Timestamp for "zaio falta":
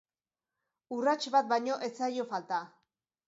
2.01-2.63